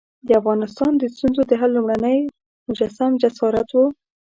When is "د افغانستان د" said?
0.27-1.03